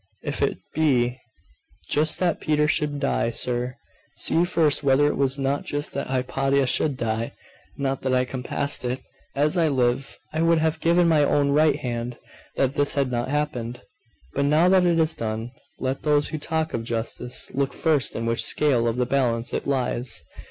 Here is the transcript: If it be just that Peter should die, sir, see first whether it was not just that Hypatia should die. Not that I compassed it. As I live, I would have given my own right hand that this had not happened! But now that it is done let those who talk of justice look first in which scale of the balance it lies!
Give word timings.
If 0.23 0.41
it 0.41 0.57
be 0.73 1.19
just 1.87 2.19
that 2.19 2.39
Peter 2.41 2.67
should 2.67 2.99
die, 2.99 3.29
sir, 3.29 3.75
see 4.15 4.43
first 4.45 4.81
whether 4.81 5.05
it 5.05 5.15
was 5.15 5.37
not 5.37 5.63
just 5.63 5.93
that 5.93 6.07
Hypatia 6.07 6.65
should 6.65 6.97
die. 6.97 7.33
Not 7.77 8.01
that 8.01 8.11
I 8.11 8.25
compassed 8.25 8.83
it. 8.83 9.03
As 9.35 9.57
I 9.57 9.67
live, 9.67 10.17
I 10.33 10.41
would 10.41 10.57
have 10.57 10.79
given 10.79 11.07
my 11.07 11.23
own 11.23 11.51
right 11.51 11.75
hand 11.75 12.17
that 12.55 12.73
this 12.73 12.95
had 12.95 13.11
not 13.11 13.29
happened! 13.29 13.83
But 14.33 14.45
now 14.45 14.67
that 14.69 14.87
it 14.87 14.97
is 14.97 15.13
done 15.13 15.51
let 15.77 16.01
those 16.01 16.29
who 16.29 16.39
talk 16.39 16.73
of 16.73 16.83
justice 16.83 17.51
look 17.53 17.71
first 17.71 18.15
in 18.15 18.25
which 18.25 18.43
scale 18.43 18.87
of 18.87 18.95
the 18.95 19.05
balance 19.05 19.53
it 19.53 19.67
lies! 19.67 20.23